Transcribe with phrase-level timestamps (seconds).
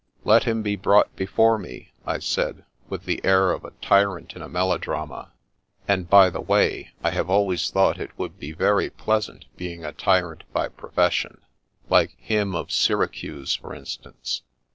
[0.31, 4.41] "Let him be brought before me," I said, with the air of a tyrant in
[4.41, 5.31] a melodrama;
[5.87, 9.91] and, by the way, I have always thought it would be very pleasant being a
[9.91, 11.41] tyrant by profession,
[11.87, 14.41] like Him of Syracuse, for in stance.